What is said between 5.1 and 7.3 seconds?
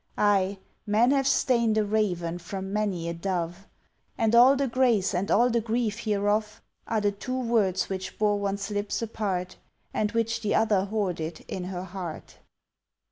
and all the grief hereof Are the